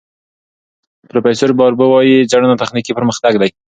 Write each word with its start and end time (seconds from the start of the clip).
پروفیسور 1.09 1.51
باربور 1.59 1.87
وايي، 1.89 2.17
څېړنه 2.31 2.55
تخنیکي 2.61 2.91
پرمختګ 2.99 3.33
دی. 3.41 3.49